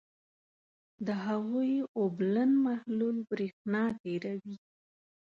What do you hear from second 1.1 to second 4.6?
هغوي اوبلن محلول برېښنا تیروي.